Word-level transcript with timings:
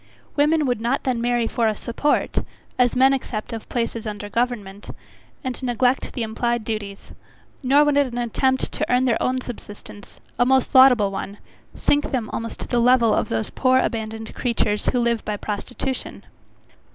Women 0.35 0.65
would 0.65 0.81
not 0.81 1.03
then 1.03 1.21
marry 1.21 1.45
for 1.45 1.67
a 1.67 1.75
support, 1.75 2.39
as 2.79 2.95
men 2.95 3.13
accept 3.13 3.53
of 3.53 3.69
places 3.69 4.07
under 4.07 4.29
government, 4.29 4.89
and 5.43 5.61
neglect 5.61 6.13
the 6.13 6.23
implied 6.23 6.63
duties; 6.63 7.11
nor 7.61 7.83
would 7.85 7.95
an 7.95 8.17
attempt 8.17 8.71
to 8.73 8.91
earn 8.91 9.05
their 9.05 9.21
own 9.21 9.41
subsistence, 9.41 10.19
a 10.39 10.43
most 10.47 10.73
laudable 10.73 11.11
one! 11.11 11.37
sink 11.75 12.09
them 12.09 12.31
almost 12.33 12.61
to 12.61 12.67
the 12.67 12.79
level 12.81 13.13
of 13.13 13.29
those 13.29 13.51
poor 13.51 13.77
abandoned 13.77 14.33
creatures 14.33 14.87
who 14.87 14.97
live 14.99 15.23
by 15.23 15.37
prostitution. 15.37 16.25